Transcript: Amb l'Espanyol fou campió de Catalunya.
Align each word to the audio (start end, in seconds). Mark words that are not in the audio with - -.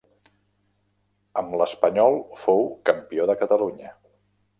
Amb 1.41 1.53
l'Espanyol 1.61 2.17
fou 2.45 2.65
campió 2.91 3.29
de 3.33 3.37
Catalunya. 3.43 3.93